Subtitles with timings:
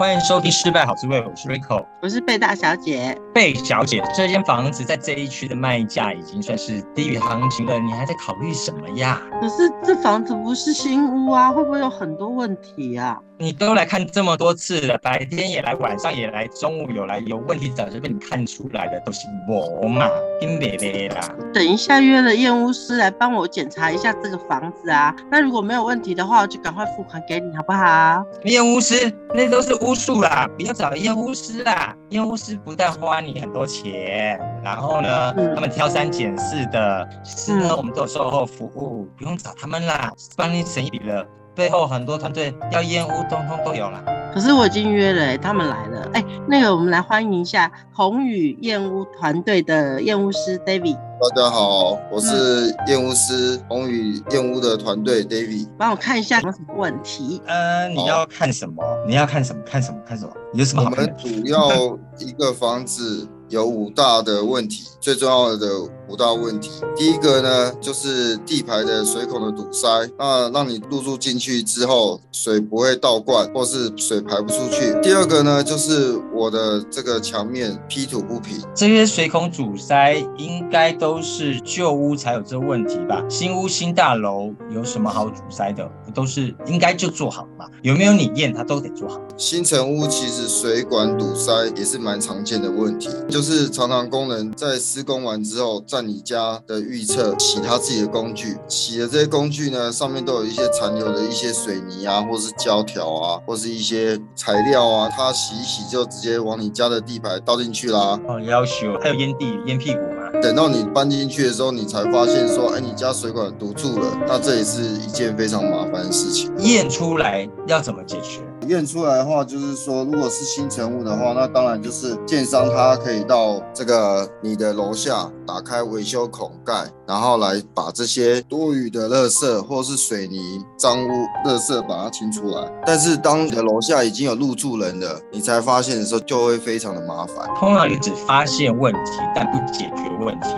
[0.00, 3.14] 欢迎收听《失败好滋味》，我是 Rico，我是贝大小姐。
[3.34, 9.20] 贝小姐，这间房子在这一区的卖价已经算是低于行情了，你还在考虑什么呀？
[9.42, 13.18] 可是这房子不是新屋啊，会不会有很多问题啊？
[13.36, 20.08] 你都来看这么多次了，白天也来，晚上也来，中午有来，有问题早就被你看出来了，都是我嘛，
[20.40, 21.20] 听妹妹啦。
[21.52, 28.22] 等一下约了验屋师来帮我检查一下这个房子啊，那如果没有问题的话，我就赶快付款给你，好不好？
[28.44, 41.26] 验屋师那都是巫术啦，不要找验屋师啦，验屋师不但花你很多钱，然后呢，嗯、他们挑三拣四的，是呢，我们都有售后服务，不用找他们啦，帮你省一笔了。
[41.56, 44.00] 背后很多团队要验屋，通通都有了。
[44.32, 46.08] 可是我已经约了、欸，他们来了。
[46.14, 50.94] 哎、欸，那个我们来欢迎一下宏宇燕屋团队的燕屋师 David。
[51.34, 55.68] 大家好，我是燕屋师宏宇燕屋的团队 David。
[55.76, 57.42] 帮我看一下有什么问题？
[57.44, 58.84] 呃，你要看什么？
[59.04, 59.60] 你要看什么？
[59.66, 59.98] 看什么？
[60.06, 60.32] 看什么？
[60.54, 60.90] 有什么好？
[60.90, 63.28] 我们主要一个房子。
[63.50, 65.66] 有五大的问题，最重要的
[66.10, 66.70] 五大问题。
[66.96, 74.94] 第一个呢，就是地排的水孔的堵塞，那让你入住进去之后，水不会倒灌，或是水排不出去。
[75.00, 78.60] 第二个呢，就是我的这个墙面批土不平。
[78.74, 83.22] 这些水孔阻塞应该都是旧屋才有这问题吧？
[83.28, 85.88] 新屋新大楼有什么好阻塞的？
[86.12, 87.66] 都是应该就做好嘛？
[87.82, 89.20] 有没有你验，它都得做好。
[89.36, 108.18] 新城屋其实水管堵塞也是蛮常见的问题，就是常常工人在施工完之后，在你家的预测洗他自己的工具，洗的这些工具呢，上面都有一些残留的一些水泥啊，或是胶条啊，或是一些材料啊，他洗一洗就直接往你家的地排倒进去啦。
[108.26, 110.00] 哦，要修，还有烟蒂、烟屁股。
[110.40, 116.50] 等到你搬进去的时候，你才发现说，哎，你家水管堵住了，那这也是一件非常麻烦的事情。
[116.60, 118.40] 验出来要怎么解决？
[118.70, 131.10] 验出来的话，就是说，如果是新成屋的话，那当然就是建商他可以到这个你的楼下打开维修孔盖，然后来把这些多余的垃圾或是水泥脏污
[131.44, 132.70] 垃圾把它清出来。
[132.86, 137.46] 但是当你的楼下已经有入住人了，你才发现的时候，就会非常的麻烦。
[137.56, 140.48] 通常你只发现问题，但不解决问题，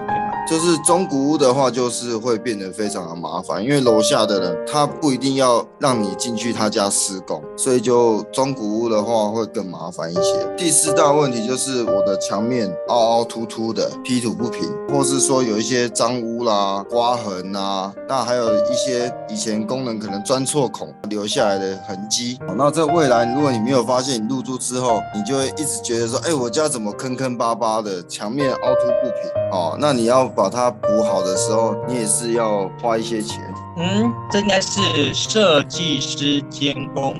[0.52, 10.46] 就是中古屋的话，就是会变得非常的麻烦，因为楼下的人他不一定要让你进去他家施工，所以就中古屋的话会更麻烦一些。
[10.54, 22.38] 第四大问题就是我的墙面凹凹凸凸的，批土不平，或是说有一些脏污啦、刮痕啊，那还有一些以前工人可能钻错孔留下来的痕迹。
[22.58, 30.30] 那这未来如果你没有发现，你入住之后，你就会一直觉得说，哎，我家怎么坑坑巴巴的，墙面凹凸不平哦，那你要。
[30.41, 33.42] 把它补好的时候，你也是要花一些钱。
[33.76, 37.14] 嗯，这应该是设计师监工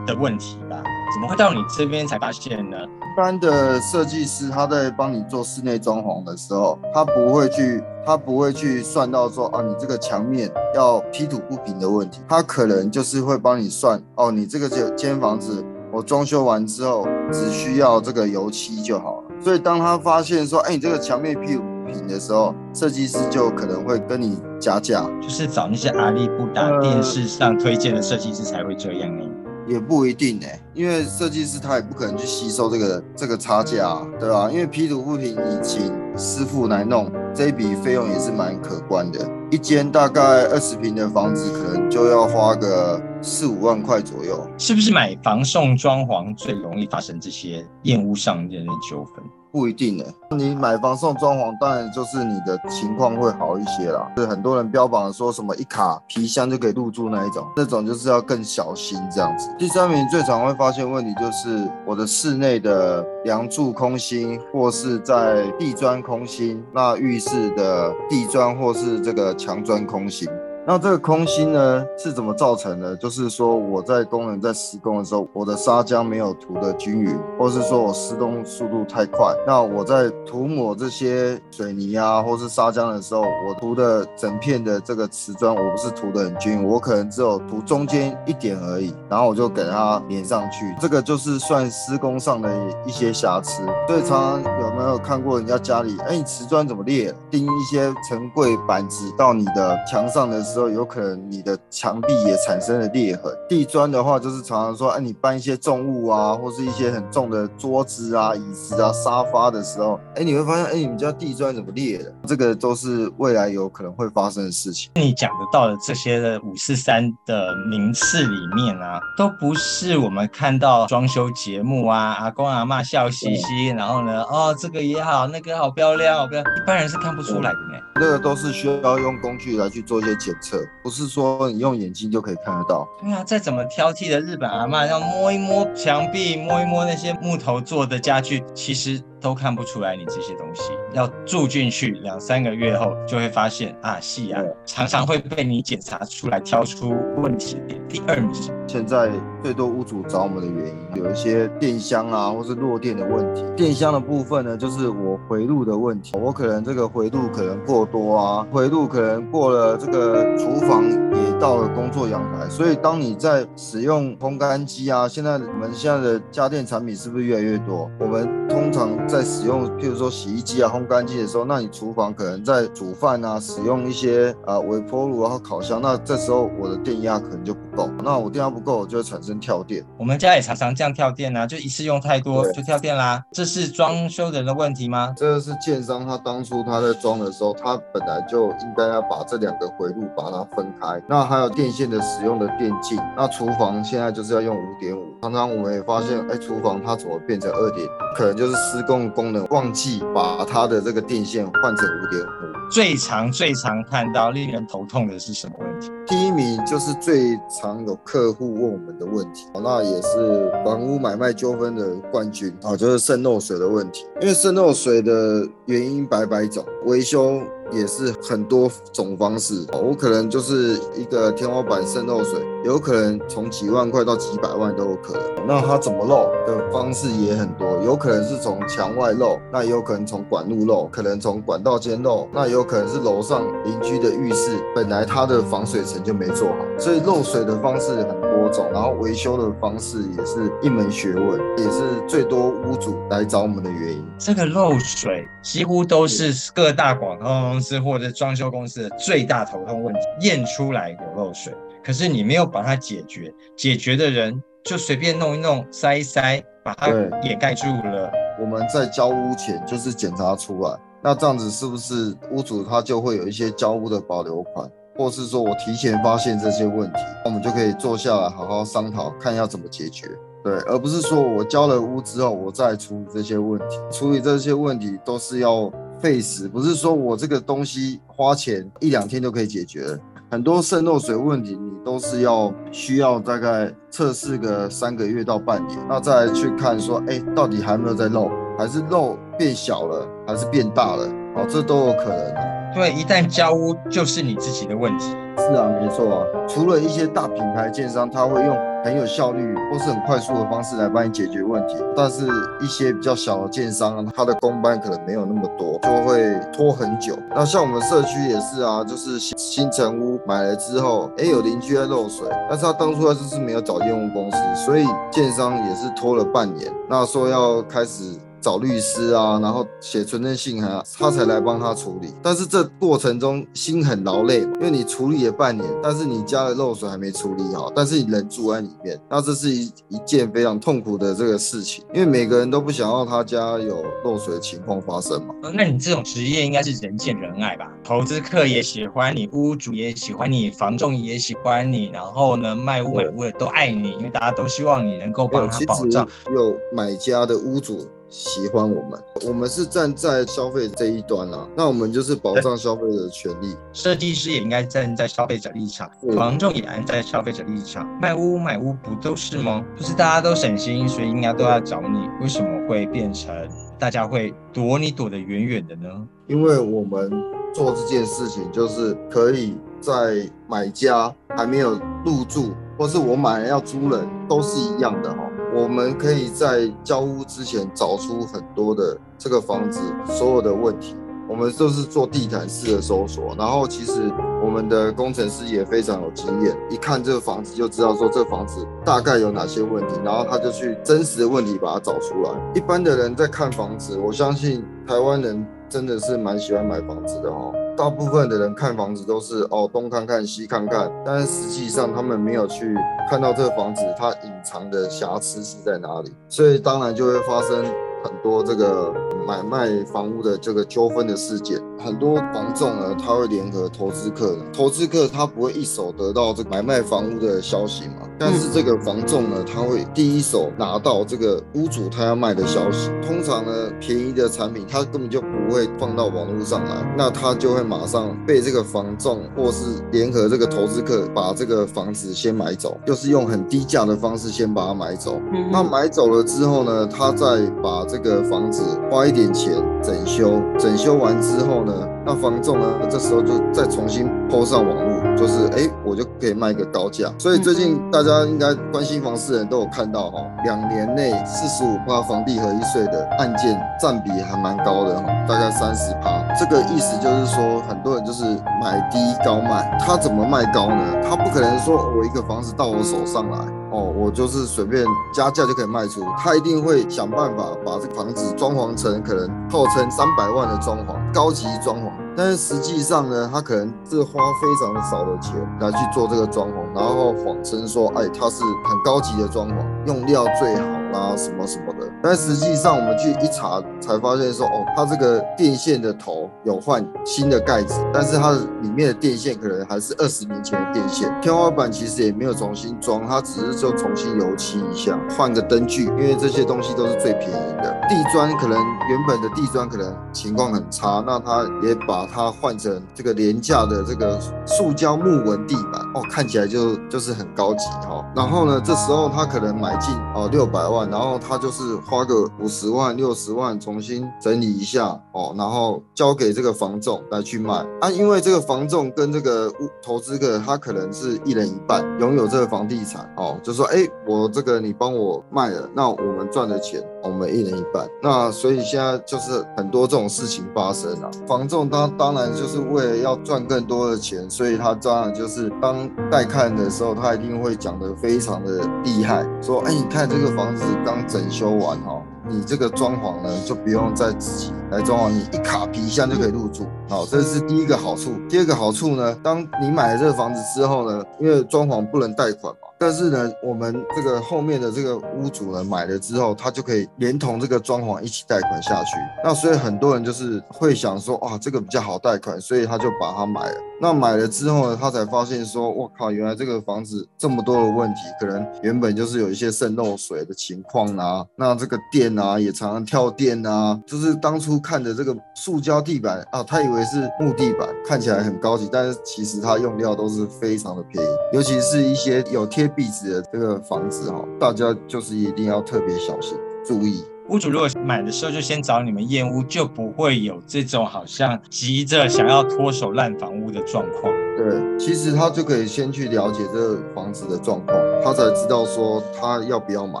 [0.06, 0.82] 的问题吧？
[1.14, 2.76] 怎么会到你这边才发现呢？
[2.78, 12.20] 一般的设计师他在帮你做室内装潢的时候，他不会去，他不会去算到说啊，你这个墙面要批土不平的问题。
[12.28, 19.24] 他可能就是会帮你算哦，你这个间间房子我装修完之后只需要这个油漆就好了。
[19.42, 29.24] 所以当他发现说，哎，你这个墙面批土品的时候，设计师就可能会跟你加价，就是找那些阿里不达电视上推荐的设计师才会这样呢？
[29.66, 34.50] 也不一定呢，因为设计师他也不可能去吸收这个这个差价，对吧？
[34.50, 39.26] 因为批图不平，你请师傅来弄，这一笔费用也是蛮可观的。
[39.50, 44.46] 一间大概二十平的房子，可能就要花个四五万块左右。
[44.58, 49.24] 是不是买房送装潢最容易发生这些验屋上面的纠纷？
[49.52, 50.04] 不一定的，
[50.36, 54.08] 你买房送装潢，当然就是你的情况会好一些啦。
[54.16, 59.50] 是很多人标榜说什么一卡皮箱就可以入住那一种，那种就是要更小心这样子。
[59.58, 70.28] 第三名最常会发现问题就是我的室内的梁柱空心，或是在地砖空心，那浴室的地砖或是这个墙砖空心。
[70.70, 72.96] 那这个空心呢是怎么造成的？
[72.96, 79.34] 就是说我在工人在施工的时候，我的砂浆没有涂的均匀，或是说我施工速度太快。
[79.44, 90.72] 那我在涂抹这些水泥啊，或是砂浆的时候，我涂的整片的这个瓷砖，我不是涂得很均匀，我可能只有涂中间一点而已，然后我就给它粘上去。
[90.80, 92.48] 这个就是算施工上的
[92.86, 93.64] 一些瑕疵。
[93.88, 97.12] 所以常常有没有看过人家家里，哎，你瓷砖怎么裂？
[97.28, 103.32] 钉一些层柜板子到你的墙上的时候，有可能你的墙壁也产生了裂痕。
[103.48, 112.12] 地砖的话，就是常常说，哎，你搬一些重物啊，或是一些很重的桌子啊、椅子啊、沙发的时候，哎，你会发现，哎，你们家地砖怎么裂了？
[112.26, 114.90] 这个都是未来有可能会发生的事情。
[114.94, 127.78] 你讲得到的这些的五四三的名次里面啊，都不是我们看到装修节目啊，阿公阿嬷笑嘻嘻，然后呢，哦，这个也好，那个好漂亮，好漂亮，一般人是看不出来的呢。
[127.96, 132.88] 这个都是需要用工具来去做一些检测，不是说你用眼睛就可以看得到。
[133.00, 139.00] 对啊，再怎么挑剔的日本阿嬷，要摸一摸墙壁，摸一摸那些木头做的家具，其实。
[139.20, 147.80] 都看不出来你这些东西，要住进去两三个月后，就会发现啊，细啊，常常会被你检查出来，挑出问题点。
[147.88, 148.30] 第二名，
[148.66, 149.10] 现在
[149.42, 153.44] 最多屋主找我们的原因，有一些电箱啊，或是漏电的问题。
[153.56, 167.90] 电箱的部分呢，就是我回路的问题，我可能这个回路可能过多啊，回路可能过了这个厨房，也到了工作阳台，所以当你在使用烘干机啊，现在我们现在的家电产品是不是越来越多？
[167.98, 179.84] 我们通常在使用，譬如说洗衣机啊、烘干机的时候，那你厨房可能在煮饭啊，使用一些啊微波炉然后烤箱，那这时候我的电压可能就不够，那我电压不够，我就会产生跳电。
[179.98, 183.24] 我们家也常常这样跳电啊，就一次用太多就跳电啦。
[183.32, 185.14] 这是装修人的问题吗？
[185.16, 191.00] 这个是建商他当初他在装的时候，他本来就应该要把这两个回路把它分开。
[191.08, 195.02] 那还有电线的使用的电径，那厨房现在就是要用五点五。
[195.22, 197.86] 常常我们也发现，哎，厨房它怎么变成二点？
[198.16, 202.70] 可能就是施工功能忘记把它的这个电线换成五点五。
[202.70, 205.90] 最常、最常看到令人头痛的是什么问题？
[206.06, 214.06] 第一名就是最常有客户问我们的问题，那也是房屋买卖纠纷的冠军啊，就是渗漏水的问题。
[214.20, 217.42] 因为渗漏水的原因百百种，维修。
[217.72, 225.46] 也是很多种方式，我可能就是一个天花板渗漏水，有可能从几万块到几百万都有可能。
[225.46, 244.04] 那它怎么漏的方式也很多，有可能是从墙外漏，那也有可能从管路漏，可能从管道间漏，那也有可能是楼上邻居的浴室本来它的防水层就没做好，所以漏水的方式很多种，然后维修的方式也是一门学问，也是最多屋主来找我们的原因。
[244.18, 256.88] 这个漏水几乎都是各大广告公司或者装修公司的最大头痛问题，验出来有漏水，可是你没有把它解决，解决的人就随便弄一弄，塞一塞，把它
[257.22, 258.10] 掩盖住了。
[258.40, 270.06] 我们在交屋前就是检查出来，那这样子是不是屋主他就会有一些交屋的保留款，或是说我提前发现这些问题，我们就可以坐下来好好商讨，看要怎么解决。
[270.42, 275.72] 对，而不是说我交了屋之后，我再处理这些问题，处理这些问题都是要。
[276.00, 279.84] 费时不是说我这个东西花钱一两天就可以解决，
[280.30, 292.34] 很多渗漏水问题你都是要需要大概测试个三个月到半年，那再去看说，哎，到底还没有在漏，还是漏变小了，还是变大了，哦，这都有可能。
[292.72, 295.06] 对，一旦交屋就是你自己的问题。
[295.36, 296.26] 是啊，没错啊。
[296.46, 302.28] 除了一些大品牌建商，他会用很有效率或是很快速的方式来帮你解决问题，但是
[302.60, 307.16] 一些比较小的建商，他的工班可能没有那么多，就会拖很久。
[307.34, 318.14] 那像我们社区也是啊，就是新成屋买了之后，哎，有邻居在漏水，但是他当初他就是没有找验屋公司，所以建商也是拖了半年，那说要开始。
[318.40, 322.12] 找律师啊，然后写存证信函啊，他才来帮他处理。
[322.22, 335.34] 但是这过程中心很劳累，因为你处理了半年，但是你家的漏水还没处理好，但是你人住在里面，那这是一一件非常痛苦的这个事情，因为每个人都不想要他家有漏水的情况发生嘛。
[335.54, 337.70] 那你这种职业应该是人见人爱吧？
[337.84, 346.06] 投资客也喜欢你，屋主也喜欢你，房仲也喜欢你，然后呢，卖屋买屋的都爱你，因为大家都希望你能够帮他保障。
[346.34, 347.86] 有买家的屋主。
[348.10, 353.56] 喜欢我们，我们是站在消费这一端啊，那我们就是保障消费者的权利。
[353.72, 359.64] 设计师也应该站在消费者立场，房仲也站在消费者立场，卖屋买屋不都是吗？
[359.76, 363.32] 不是大家都省心，所以应该都要找你，为什么会变成
[363.78, 365.88] 大家会躲你躲得远远的呢？
[366.26, 367.08] 因为我们
[367.54, 375.29] 做这件事情就是可以在买家还没有入住，或是我买了要租人，都是一样的哈。
[375.54, 380.96] 我们可以在交屋之前找出很多的这个房子所有的问题。
[381.28, 392.30] 我们都是做地毯式的搜索，然后其实我们的工程师也非常有经验，一看这个房子就知道说这个房子大概有哪些问题，然后他就去真实的问题把它找出来。
[392.52, 397.54] 一般的人在看房子，我相信台湾人真的是蛮喜欢买房子的哦。
[397.80, 402.76] 大部分的人看房子都是哦东看看西看看，但实际上他们没有去
[403.08, 407.64] 看到这个房子它隐藏的瑕疵是在哪里，所以当然就会发生。
[408.02, 408.90] 很多这个
[409.30, 422.90] 买卖房屋的这个纠纷的事件，很多房仲呢，他会联合投资客，投资客他不会一手得到这个买卖房屋的消息嘛，但是这个房仲呢，他会第一手拿到这个屋主他要卖的消息。
[423.06, 435.20] 通常呢，便宜的产品他根本就不会放到网络上来，那他就会马上被这个房仲或是联合这个投资客把这个房子先买走，就是用很低价的方式先把它买走。
[435.52, 441.72] 那买走了之后呢，他再把这个房子花一点钱整修，整修完之后呢，
[442.04, 447.12] 那房仲呢，这时候就再重新 PO 上网络，就是哎，我就可以卖个高价。
[447.18, 456.22] 所以最近大家应该关心房市的人都有看到哈，两年内四十五趴房地合一税的案件占比还蛮高的哈，大概三十趴。
[456.38, 458.24] 这个意思就是说，很多人就是
[458.62, 461.00] 买低高卖，他怎么卖高呢？
[461.02, 463.38] 他不可能说我一个房子到我手上来。
[463.70, 471.90] 哦，我就是随便加价就可以卖出，他一定会想办法把这个房子装潢成可能号称三百万的装潢，高级装潢。
[472.16, 479.54] 但是实际上呢，他可能是花非常少的钱来去做这个装潢，然后谎称说，哎，它是很高级的装潢，
[479.86, 480.62] 用料最好
[480.92, 481.88] 啊，什么什么的。
[482.02, 488.32] 但实际上我们去一查，才发现说，哦，它这个电线的头有换新的盖子，但是它
[488.62, 491.08] 里面的电线可能还是二十年前的电线。
[491.20, 497.79] 天花板其实也没有重新装，它只是就重新油漆一下，换个灯具，因为这些东西都是最便宜的。
[497.90, 498.56] 地砖可能
[498.88, 504.16] 原本的地砖可能情况很差，那他也把它换成这个廉价的这个
[504.46, 508.04] 塑胶木纹地板哦，看起来就就是很高级哈、哦。
[508.14, 517.90] 然后呢，这时候他可能买进哦六百万，然后他就是花个五十万、六十万重新整理一下哦，然后交给这个房仲来去卖啊。
[517.90, 527.79] 因为这个房仲跟这个投资客他可能是一人一半拥有这个房地产哦，就说哎，我这个你帮我卖了，那我们赚的钱我们一人一半。
[528.02, 531.90] 那所以现在就是很多这种事情发生了，房仲他。
[531.98, 546.64] 当然，就是为了要赚更多的钱，所以他当然就是当带看的时候，他一定会讲得非常的厉害，说：“哎，你看这个房子刚整修完哈，你这个装潢呢就不用再自己来装潢，你一卡皮箱就可以入住。
[546.88, 548.12] 好，这是第一个好处。
[548.28, 558.96] 第二个好处呢，当你买了这个房子之后呢，因为装潢不能贷款嘛。”但是呢，我们这个后面的这个屋主呢，买了之后，他就可以连同这个装潢一起贷款下去。
[559.22, 563.56] 那所以很多人就是会想说，哇，这个比较好贷款，所以他就把它买了。
[563.82, 582.69] 那买了之后呢，他才发现说，我靠，原来这个房子这么多的问题，可能原本就是有一些渗漏水的情况啊，那这个电啊也常常跳电啊，就是当初看的这个塑胶地板啊，他以为是木地板，看起来很高级，但是其实它用料都是非常的便宜，尤其是一些有贴。
[582.70, 586.36] 壁纸的这个房子哈，大家就是一定要特别小心
[586.66, 587.04] 注意。
[587.28, 594.12] 屋主如果买的时候就先找你们验屋，就不会有这种好像急着想要脱手烂房屋的状况。
[594.36, 600.00] 对，其实他就可以先去了解这个房子的状况，他才知道说他要不要买，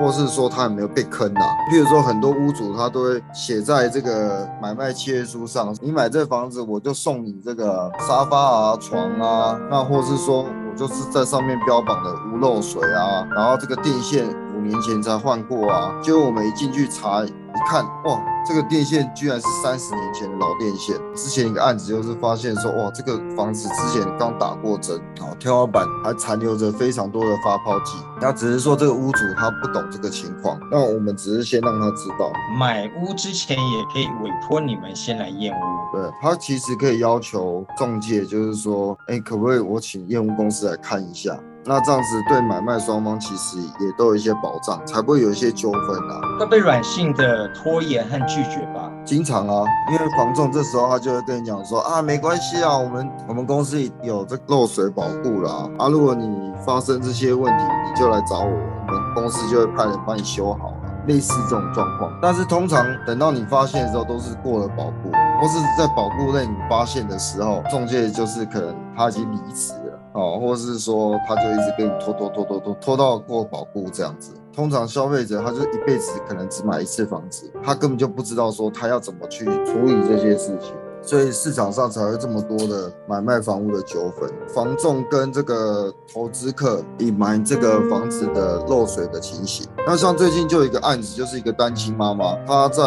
[0.00, 1.50] 或是说他有没有被坑呐、啊。
[1.70, 10.46] 譬如说很多屋主他都会写在这个买卖契约书上，你买这房子我就送你这个沙发啊、床啊，那或是说。
[10.76, 14.26] 就是在上面标榜的无漏水啊，然后这个电线
[14.56, 17.24] 五年前才换过啊，结果我们一进去查
[17.66, 20.96] 看，哇，这个电线居然是三十年前的老电线。
[21.14, 27.96] 之前一个案子就是发现说，哇，这个房子之前刚打过针，啊，天花板还残留着非常多的发泡剂。
[28.20, 35.96] 那只是说这个屋主他不懂这个情况，那我们只是先让他知道，买屋之前也可以委托你们先来验屋。
[35.96, 41.38] 对，他其实可以要求中介，就是说，哎，可不可以我请验屋公司来看一下？
[41.66, 45.80] 那这样子对买卖双方其实也都有一些保障，才不会有一些纠纷
[46.10, 46.20] 啊。
[46.38, 48.90] 会被软性的拖延和拒绝吧？
[49.04, 55.68] 经常啊，因为房仲这时候他就会跟你讲说啊，没关系啊，我们我们公司有这漏水保护啦。
[55.78, 58.50] 啊，如果你发生这些问题，你就来找我，
[58.88, 60.74] 我们公司就会派人帮你修好了。
[61.06, 65.12] 类似这种状况，但是通常等到你发现的时候，都是过了保护。
[65.38, 69.83] 或是在保护内你发现的时候，中介就是可能他已经离职了
[70.14, 74.32] 哦，或者是说他就一直给你拖拖拖拖拖拖到过保固这样子。
[74.52, 80.72] 通常消费者他就一辈子可能只买一次房子，他根本就不知道说他要怎么去处理这些事情。
[81.04, 89.66] 所以市场上才会这么多的买卖房屋的纠纷，房仲跟这个投资客隐瞒这个房子的漏水的情形。
[89.86, 92.82] 那像最近就有一个案子，就是一个单亲妈妈，她在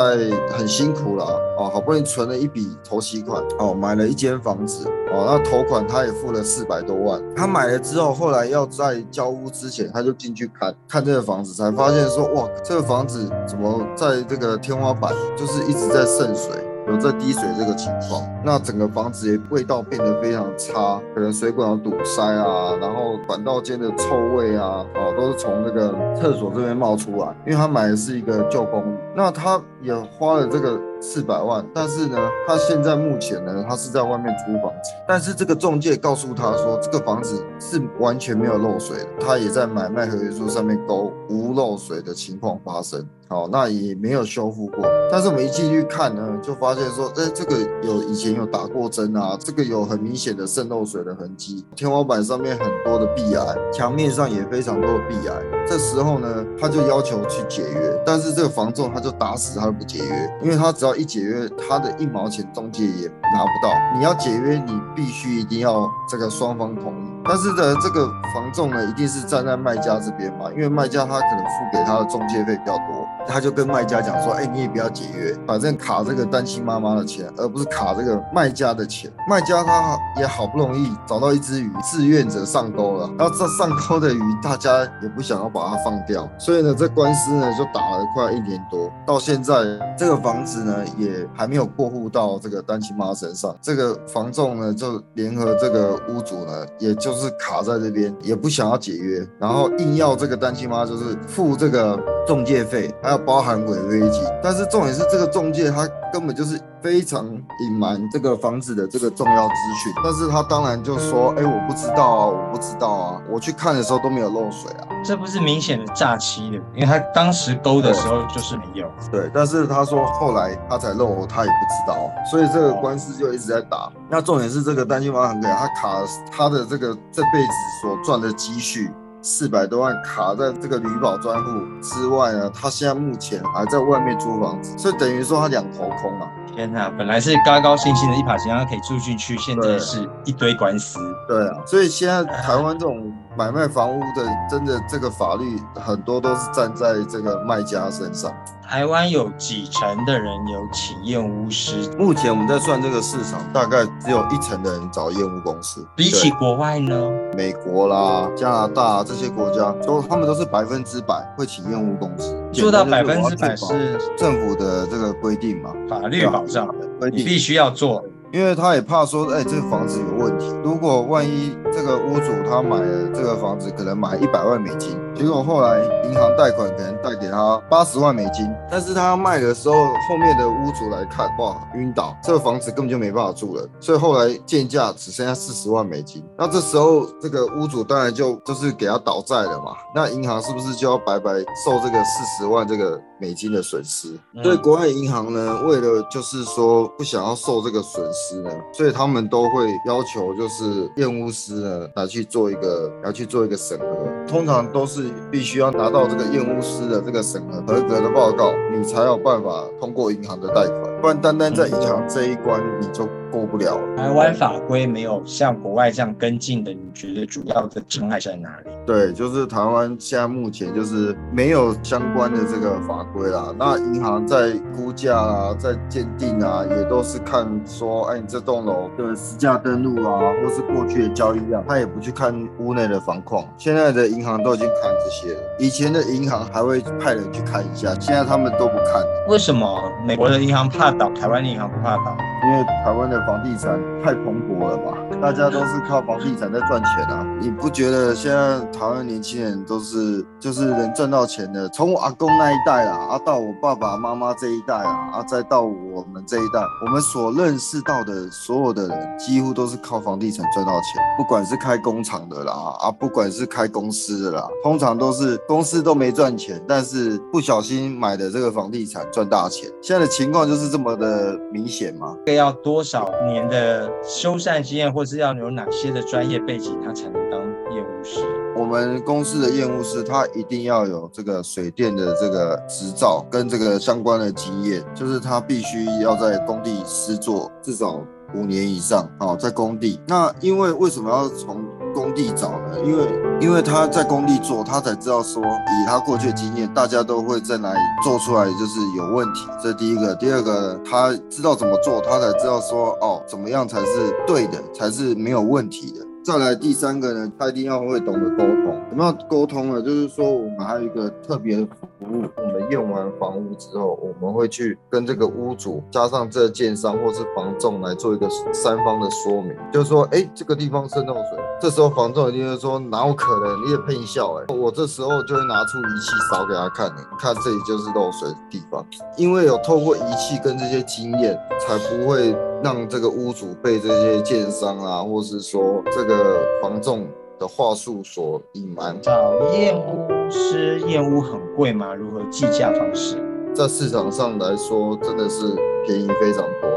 [0.49, 1.25] 很辛苦了
[1.59, 7.21] 哦，好不容易存了一笔头期款哦，买了一间房子哦，那头款她也付了四百多万。
[7.35, 16.51] 她买了之后，后来要在交屋之前，她就进去看看这个房子，才发现说哇，这个房子怎么在这个天花板就是一直在渗水。
[16.87, 27.27] 有在滴水这个情况，那整个房子也味道变得非常差，可能水管有堵塞啊，然后管道间的臭味啊，哦，都是从那个厕所这边冒出来。
[27.45, 43.05] 因为他买的是一个旧公寓，那他也花了这个四百万，但是呢，他现在目前呢，他是在外面租房子，但是这个中介告诉他说，这个房子是完全没有漏水的，他也在买卖合约书上面勾无漏水的情况发生。
[43.29, 55.35] 好，那也没有修复过，但是我们一进去看呢，就发现说，哎，这个有以前有打过针啊，这个有很明显的渗漏水的痕迹，天花板上面很多的壁癌，墙面上也非常多的壁癌。
[55.67, 63.73] 这时候呢，他就要求去解约，但是这个房仲他就打死他都不解约，因为他只一解约，他的一毛钱中介也拿不到。
[63.95, 67.07] 你要解约，你必须一定要这个双方同意。
[67.25, 73.05] 但是呢，这个房仲呢，一定是站在卖家这边嘛，因为卖家他可能付给他的中介费比较多。
[73.27, 79.11] 他就跟卖家讲说，哎，你也不要解约，反正卡这个单亲妈妈的钱，而不是卡这个卖家的钱。
[79.29, 89.55] 卖家他也好不容易找到一只鱼，志愿者上钩了，然后这上钩的鱼，大家也不想要把它放掉，所以呢，这官司呢就打了快一年多，到现在
[89.97, 93.55] 这个房子呢也还没有过户到这个单亲妈身上。
[93.61, 104.21] 这个房仲呢就联合这个屋主呢，也就是卡在这边，也不想要解约，然后硬要这个单亲妈就是付这个中介费，还要包含违约金。
[104.41, 106.59] 但是重点是这个中介他根本就是。
[106.81, 107.25] 非常
[107.59, 109.53] 隐瞒这个房子的这个重要资
[109.83, 123.91] 讯，但是他当然就说，哎，我不知道啊，我不知道啊，我去看的时候都没有漏水啊，这不是明显的诈欺的，因为他当时勾的时候就是没有，对，但是他说后来他才漏，他也不知道，所以这个官司就一直在打。
[124.09, 128.91] 那重点是这个单亲妈很可怜，他卡了他的这个这辈子所赚的积蓄。
[129.19, 131.49] 四百多万卡在这个旅保专户
[131.81, 136.29] 之外呢，他现在目前还在外面租房子，所以等于说他两头空啊！
[136.57, 140.97] 天哪，本来是高高兴兴的一把钱，他可以住进去，现在是一堆官司。
[141.27, 148.33] 对啊，所以现在台湾这种买卖房屋的，真的这个法律很多都是站在这个卖家身上。
[148.67, 151.87] 台湾有几成的人有请验屋师？
[151.99, 155.87] 目前我们在算这个市场，大概只有一成的人找验屋公司。
[155.95, 156.99] 比起国外呢？
[157.35, 162.35] 美国啦、加拿大这些国家，都他们都是百分之百会请验屋公司。
[162.51, 165.71] 做到百分之百是政府的这个规定嘛？
[165.87, 166.67] 法律保障
[166.99, 168.03] 的，你必须要做。
[168.31, 170.53] 因为他也怕说，哎，这个房子有问题。
[170.63, 186.23] 如果万一这个屋主他买了这个房子，可能买一百万美金，结果后来银行贷款可能贷给他八十万美金，但是他要卖的时候，后面的屋主来看，哇，晕倒，这个房子根本就没办法住了，所以后来建价只剩下四十万美金。
[186.37, 191.31] 那这时候这个屋主当然就就是给他倒债了嘛，那银行是不是就要白白
[191.65, 194.17] 受这个四十万这个美金的损失？
[194.43, 198.37] 所以国外银行呢，为了就是说不想要受这个损失。
[198.37, 203.85] 呢，所以他们都会要求，就是验屋师呢来去做一个，要去做一个审核，
[204.27, 213.07] 通常都是必须要拿到这个验屋师的这个审核合格的报告，你才有办法通过银行的贷款，不然单单在银行这一关你就。
[213.31, 213.77] 过不了。
[213.95, 218.69] 台湾法规没有像国外这样跟进的，你觉得主要的障碍在哪里？
[218.85, 223.53] 对，就是台湾现在目前就是没有相关的这个法规啦。
[223.57, 233.45] 那银行在估价啊，在鉴定啊，也都是看说，哎，你这栋楼的实价登录啊，或是过去的交易量，他也不去看屋内的房况。
[233.57, 239.03] 现在的银行都已经看这些了，以前的银行还会派人去看一下，现在他们都不看。
[239.27, 242.17] 为什么美国的银行怕倒，台湾的银行不怕倒？
[242.45, 247.25] 因为台湾的房地产太蓬勃了吧，大家都是靠房地产在赚钱啊！
[247.41, 251.67] 你不觉得现在台湾年轻人都是就是能赚到钱的？
[251.69, 261.01] 从我阿公那一代啊，啊到我爸爸妈妈这一代啊，啊再到我们这一代，我们所认识到的所有的人，几乎都是靠房地产赚到钱。
[261.17, 269.69] 不管是开工厂的啦，啊不管是开公司的啦，通常都是公司都没赚钱，但是不小心买的这个房地产赚大钱。
[269.81, 272.15] 现在的情况就是这么的明显嘛。
[272.37, 277.39] 要多少年的修缮经验，或是要有哪些的专业背景，他才能当
[277.73, 278.21] 业务师？
[278.55, 288.01] 我们公司的业务师，他一定要有这个水电的这个执照跟这个相关的经验，就是他必须要在工地施作至少
[288.33, 289.07] 五年以上。
[289.19, 289.99] 好，在工地。
[290.07, 291.63] 那因为为什么要从
[292.07, 292.79] 工地找的？
[292.85, 293.05] 因为
[293.41, 299.45] 因为他在工地做，他才知道说，以他过去的经验，大家都会在哪里做出来就是有问题。
[299.61, 300.15] 这第一个。
[300.15, 306.05] 第二个，他知道怎么做，他才知道说，哦，怎么样才是对的，才是没有问题的。
[306.23, 308.81] 再来第三个呢，他一定要会懂得沟通。
[308.89, 309.81] 什么样沟通呢？
[309.81, 311.57] 就是说我们还有一个特别
[311.99, 323.65] 服务，我们验完房屋之后，我们会去跟这个屋主加上这建商或是房仲来做一个三方的说明，就是说，哎，这个地方渗漏水，这时候房仲一定会说，哪有可能？
[323.65, 324.45] 你也骗笑哎！
[324.55, 328.85] 我这时候就会拿出仪器扫给他看，你看这里就是漏水的地方，
[329.17, 332.35] 因为有透过仪器跟这些经验，才不会。
[332.63, 337.07] 让这个屋主被这些建商啊，或是说这个房仲
[337.37, 338.99] 的话术所隐瞒。
[338.99, 339.13] 找
[339.53, 341.93] 验屋师燕屋很贵吗？
[341.93, 343.17] 如何计价方式？
[343.53, 346.69] 在市场上来说，真的是便宜非常多。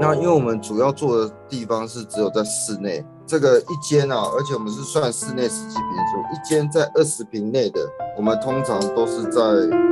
[0.00, 7.80] 那因为我们主要做的地方是只有在室内，这个一间啊，而且我们是算室内实际坪数，一间在二十平内的，
[8.16, 9.40] 我们通常都是在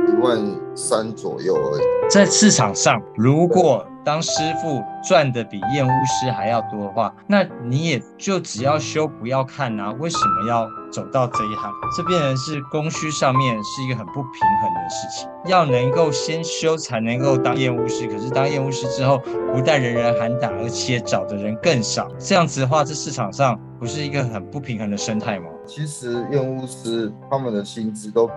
[0.09, 0.39] 一万
[0.75, 1.81] 三左右而已。
[2.09, 9.91] 在市场上，如果当师傅赚的比验屋师还要多的话，那你也就只要修不要看啊？
[9.99, 11.71] 为什么要走到这一行？
[11.95, 15.29] 这变成是供需上面是一个很不平衡的事情。
[15.45, 19.19] 要能够先修才能够当验屋师，可是当验屋师之后，
[19.53, 22.07] 不但人人喊打，而且找的人更少。
[22.17, 25.45] 这样子的话，这市场上不是一个很不平衡的生态吗？
[25.65, 28.33] 其实验屋师他们的薪资都比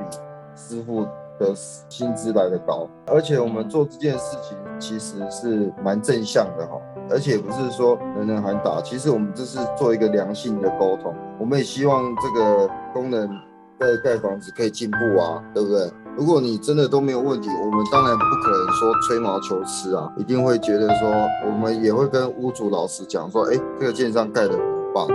[0.54, 1.06] 师傅
[1.38, 1.52] 的
[1.88, 13.28] 薪资来得高，而且我们做这件事情其实是蛮正向的哈，而且不是说人人喊打，其实我们这是做一个良性的沟通，我们也希望这个工人
[13.80, 15.90] 在盖房子可以进步啊，对不对？
[16.16, 21.10] 如果你真的都没有问题，我们当然不可能说吹毛求疵啊，一定会觉得说，
[21.44, 24.60] 我们也会跟屋主老师讲说，哎，这个建商盖得很
[24.94, 25.08] 棒，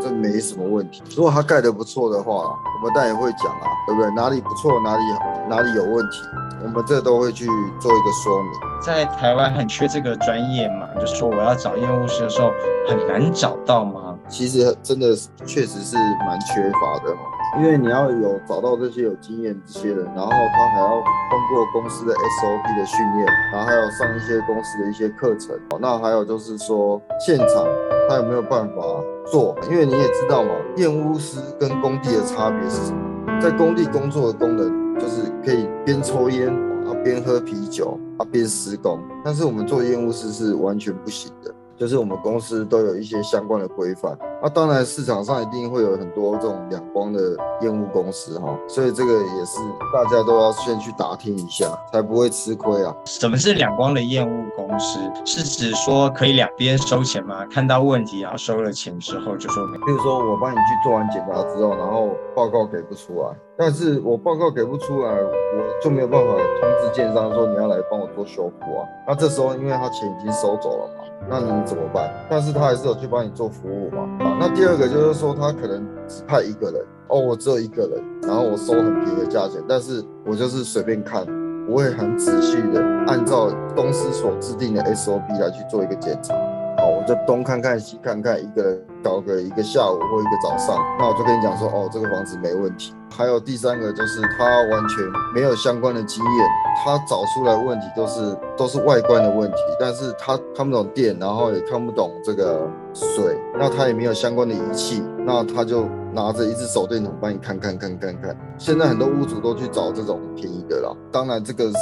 [0.00, 1.02] 这没什么问题。
[1.16, 4.10] 如果他盖得不错的话，我们当然也会讲啊，对不对？
[4.12, 5.30] 哪里不错，哪里好。
[5.48, 6.22] 哪里有问题，
[6.62, 7.44] 我们这都会去
[7.80, 8.52] 做一个说明。
[8.80, 12.52] 在台湾很缺这个专业嘛，就是说我要找验屋师的时候
[12.88, 14.16] 很难找到吗？
[14.28, 15.08] 其实真的
[15.44, 17.12] 确实是蛮缺乏的，
[17.58, 25.58] 因为你要有找到这些有经验这些人，然后他还要通过公司的 SOP 的训练，然后还有上一些公司的一些课程。
[25.80, 27.66] 那还有就是说现场
[28.08, 28.82] 他有没有办法
[29.30, 29.56] 做？
[29.70, 33.40] 因为你也知道嘛，验屋师跟工地的差别是什么？
[33.40, 34.80] 在工地工作的功能。
[35.00, 36.50] 就是可以边抽烟
[36.86, 41.50] 啊边喝啤酒啊边施工，但是我们做验屋师是完全不行的。
[41.74, 47.20] 就是我们公司都有一些相关的规范，那当然市场上一定会有很多这种两光的
[47.60, 49.58] 验屋公司哈，所以这个也是
[49.92, 52.94] 大家都要先去打听一下，才不会吃亏啊。
[53.04, 54.98] 什么是两光的验屋公司？
[55.24, 57.44] 是指说可以两边收钱吗？
[57.50, 59.76] 看到问题然后收了钱之后就说没。
[59.78, 68.88] 比如说我帮你去做完检查之后，然后报告给不出来，但是我报告给不出来，我就没有办法通知建商说你要来帮我做修复啊。
[69.06, 71.04] 那这时候因为他钱已经收走了嘛。
[71.28, 72.10] 那你怎么办？
[72.30, 74.08] 但是他还是有去帮你做服务嘛。
[74.40, 81.26] 那第二个就是说，他可能只派一个人哦，我只有一个人，然后我收很便宜的价钱，但是我就是随便看，
[81.66, 86.34] 不会很仔细的按照公司所制定的 SOP 来去做一个检查。
[86.78, 92.94] 好，我就东看看西看看，一个人搞个一个下午或一个早上，那我就跟你讲说，哦，这个房子没问题。
[93.14, 96.46] 还有第三个就是他完全没有相关的经验，
[96.82, 108.36] 他找出来问题都是都是外观的问题，但是他看不懂电，然后也看不懂这个水，那他也没有相关的仪器，那他就拿着一支手电筒帮你看看看看看。
[108.56, 111.78] 现在很多屋主都去找这种便宜的啦，当然这个是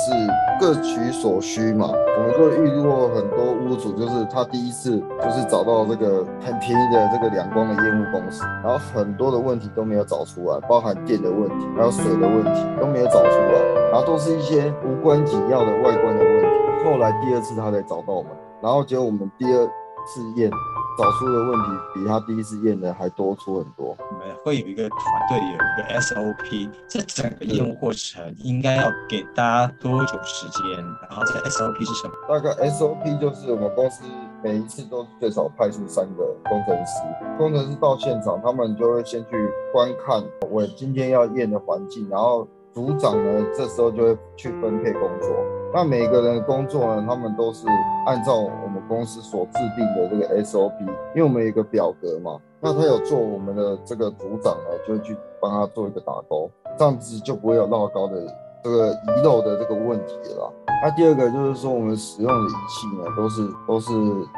[0.58, 1.90] 各取所需嘛。
[2.18, 11.18] 我们都遇过很多屋主，就是他第一次就是找到这个很便宜的这个两光的烟雾公司，然后很多的问题都没有找出来，包含电。
[11.18, 16.48] 的问题，还有水的问题都没有找出来，然后都是一些无关紧要的外观的问题。
[16.84, 18.30] 后来第二次他才找到我们，
[18.62, 19.68] 然后结果我们第二
[20.12, 20.50] 次验
[20.98, 23.96] 找出的问题比他第一次验的还多出很多。
[23.98, 30.76] 我们会有一个团队，有一个 SOP，这整个验屋过程应该要给大家多久时间？
[31.08, 32.14] 然后这个 SOP 是什么？
[32.28, 34.02] 大概 SOP 就是我们公司。
[34.40, 37.02] 每一次都最少派出三个工程师，
[37.36, 45.30] 工程师到现场，他们就会先去观看我今天要验的环境，然后组长呢，这时候就会去分配工作。
[45.74, 47.66] 那每个人的工作呢，他们都是
[48.06, 50.80] 按照我们公司所制定的这个 SOP，
[51.14, 60.52] 因为我们有一个表格嘛，那他有做我们的这个组长呢，就会去帮他做一个打勾，这样子就不会有绕高的这个遗漏的这个问题了。
[60.82, 63.92] 那第二个就是说，我们使用的仪器呢，都是都是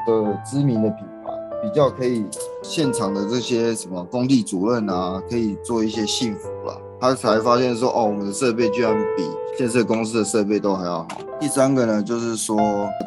[0.06, 2.26] 的知名的品牌，比较可以
[2.60, 6.76] 现场的这些什么工地主任啊，可以做一些信服了。
[7.00, 9.24] 他才发现说，哦，我们的设备居然比
[9.56, 11.08] 建设公司的设备都还要好。
[11.40, 12.58] 第三个呢，就是说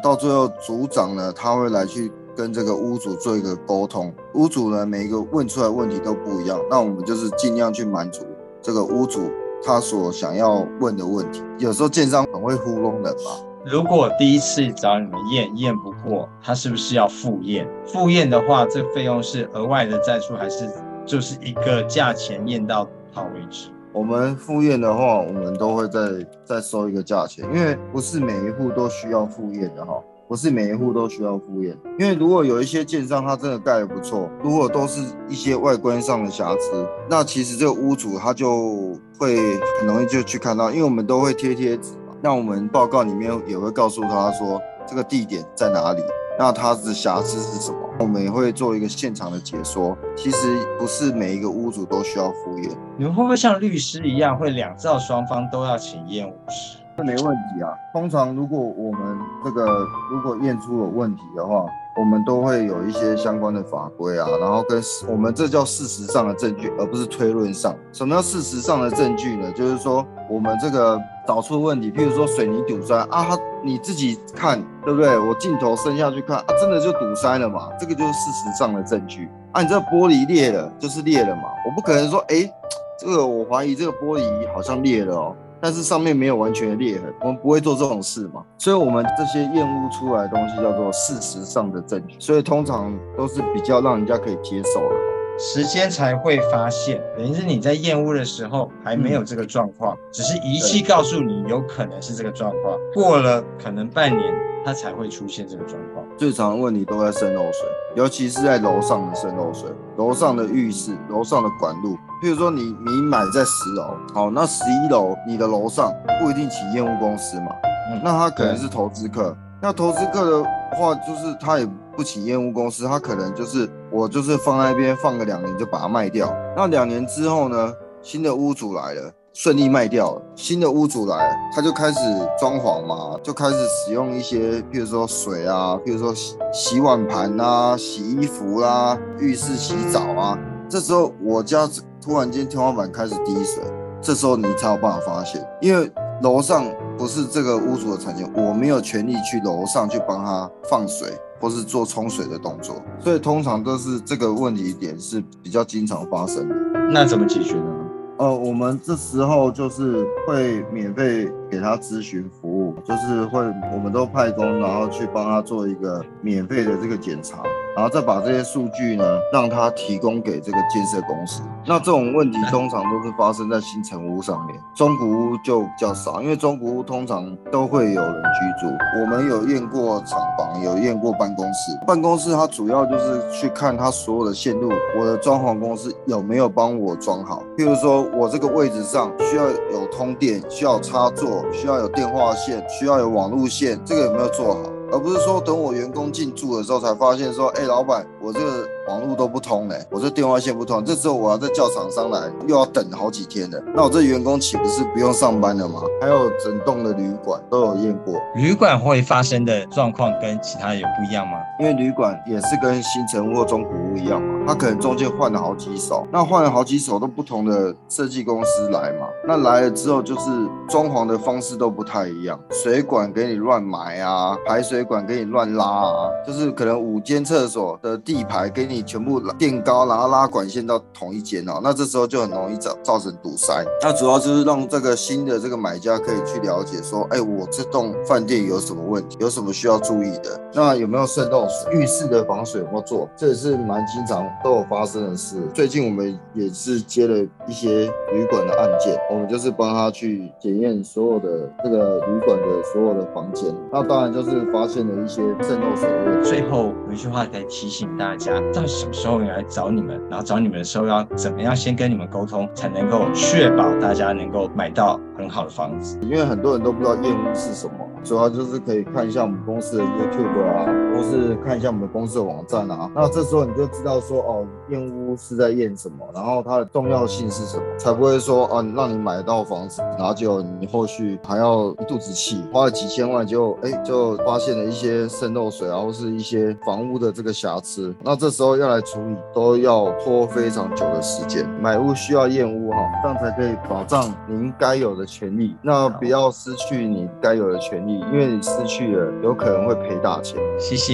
[0.02, 4.12] 到最后组长呢，他会来去跟这个屋主做一个沟通。
[4.34, 8.26] 屋主呢，每一个问出来问题都不一样，那我们就是尽量去满足
[8.60, 9.30] 这个屋主。
[9.66, 13.40] 他所想要问的问题，有时候建商很会糊弄人吧。
[13.64, 17.66] 如果第一次找你们验验不过，他是不是要复验？
[17.86, 20.68] 复验的话，这费用是额外的再出，还是
[21.06, 23.70] 就是一个价钱验到好为止？
[23.94, 26.00] 我们复验的话，我们都会再
[26.44, 29.94] 再收一个价钱，因为不是每一户都需要复验的哈。
[30.26, 39.36] 不是每一户都需要复验，因为如果有一些建商他真的盖的不错，如果都是一些外观上的瑕疵，那其实这个屋主他就会
[39.78, 46.02] 很容易就去看到，因为我们都会贴贴纸嘛，那我们报告里面也会告诉他说这个地点在哪里，
[46.38, 49.96] 那它的瑕疵是什么，我们也会做一个现场的解说。
[50.16, 52.70] 其实不是每一个屋主都需要敷衍。
[52.96, 56.78] 你们会不会像律师一样，会两造双方都要请验屋师？
[56.96, 57.70] 这没问题啊。
[57.92, 59.64] 通常如果我们这个
[60.10, 61.66] 如果验出有问题的话，
[61.96, 67.74] 我们都会有一些相关的法规啊，然后跟我们这叫事实上的证据，而不是推论上。
[67.92, 69.50] 什么叫事实上的证据呢？
[69.52, 75.18] 就是说我们这个找出问题，譬如说水泥堵塞啊，你自己看对不对？
[75.18, 77.68] 我镜头伸下去看啊，真的就堵塞了嘛？
[77.78, 79.62] 这个就是事实上的证据啊。
[79.62, 81.42] 你这玻璃裂了，就是裂了嘛？
[81.66, 82.50] 我不可能说，哎，
[82.98, 84.22] 这个我怀疑这个玻璃
[84.54, 85.36] 好像裂了哦。
[85.60, 95.13] 但是上面没有完全的裂痕，我们不会做这种事嘛，所以我们这些验屋出来的东西叫做事实上的证据，所以通常都是比较让人家可以接受的。
[95.38, 104.32] 时间才会发现，等于是你在验屋的时候还没有这个状况，嗯、只是仪器告诉你有可能是这个状况，过了可能半年，
[104.64, 106.04] 它才会出现这个状况。
[106.16, 111.96] 最常的问题都在渗漏水，尤其是在楼上的渗漏水，楼上的浴室、楼上的管路。
[112.22, 117.46] 譬如说你你买在十楼，好，那十一楼你的楼上不一定请验屋公司嘛，
[117.90, 120.44] 嗯，那他可能是投资客，那投资客的
[120.76, 131.98] 话就是他也不起烟雾公司，他可能就是我就是放在那边放个两年就把它卖掉，那两年之后呢，新的屋主来了，顺利卖掉了，新的屋主来了，他就开始
[132.38, 141.68] 装潢嘛，就开始使用一些譬如说水啊，譬如说洗洗碗盘啊，洗衣服啦，啊，浴室洗澡啊，这时候我家。
[142.04, 143.64] 突然间天花板开始滴水，
[143.98, 146.66] 这时候你才有办法发现，因为楼上
[146.98, 151.08] 不是这个屋主的产权，我没有权利去楼上去帮他放水。
[151.44, 156.54] 或是做冲水的动作，所以通常都是这个问题点是比较经常发生的。
[156.90, 157.70] 那怎么解决呢？
[158.16, 163.40] 呃，我们这时候就是会免费给他咨询服务，就是会
[163.74, 167.42] 我们都派工，然后去帮他做一个免费的这个检查。
[167.74, 171.42] 然后再把这些数据呢，让他提供给这个建设公司。
[171.66, 178.72] 那这种问题通常都是发生在新成屋上面，中古屋就比较少，因为中古屋通常都会有人居住。
[179.00, 181.72] 我们有验过厂房，有验过办公室。
[181.86, 187.42] 办公室它主要就是去看它所有的线路，我的装潢公司有没有帮我装好。
[187.56, 194.60] 譬如说我这个位置上需要有通电，需要插座，需要有电话线，需要有网路线，这个有没有做好？
[194.92, 198.68] 而不是说等我员工进驻的时候才发现说，哎、欸，老板，我这个。
[198.86, 203.58] 网络都不通嘞，我这电话线不通，这时候我要再叫厂商来，又要等好几天的。
[203.74, 205.80] 那我这员工岂不是不用上班了吗？
[206.02, 211.38] 还有整栋的旅馆都有验过，旅馆会发生的状况跟其他有不一样吗？
[211.58, 220.30] 因为旅馆也是跟新成屋或中古屋一样嘛，它可能中间换了好几手，那换了好几手都不同的设计公司来嘛，那来了之后就是
[220.68, 228.84] 装潢的方式都不太一样，水管给你乱埋啊，排水管给你乱拉啊，就是可能五间厕所的地排给你。
[228.84, 233.64] 全部垫高，然后拉管线到同一间哦，那这时候就很容易造造成堵塞。
[233.80, 240.38] 那主要就是让这个新的这个买家可以去了解说，哎，我这栋饭店有什么问题，有什么需要注意的？
[240.52, 241.72] 那有没有渗漏水？
[241.72, 243.08] 浴室的防水有没有做？
[243.16, 245.36] 这也是蛮经常都有发生的事。
[245.52, 247.16] 最近我们也是接了
[247.46, 253.54] 一些旅馆的案件，我们就是帮他去检验所有的这个旅馆的所有的房间。
[253.70, 256.28] 那当然就是发现了一些渗漏水的问题。
[256.28, 258.42] 最后有一句话来提醒大家。
[258.66, 260.00] 什么时候来找你们？
[260.08, 265.98] 然后找你们的时候要怎么样先跟你们沟通，才能够确保大家能够买到很好的房子？
[266.02, 267.74] 因为很多人都不知道验屋是什么。
[268.02, 272.90] 主要就是可以看一下我们公司的 YouTube 啊，或是看一下我们的公司的网站啊。
[272.94, 287.94] 那这时候你就知道说，哦，验屋是在验什么，然后它的重要性是什么，才不会说，啊，让你买到房子，然后就你后续还要一肚子气，花了几千万就，哎，就发现了一些渗漏水啊，或是一些房屋的这个瑕疵。
[288.02, 291.48] 那这时候要来处理，都要拖非常久的时间。
[291.60, 295.56] 买屋需要验屋哈，这样才可以保障您该有的权利。
[295.62, 300.38] 那不要失去你该有的权利，因为你失去了，有可能会赔大钱。
[300.58, 300.93] 谢谢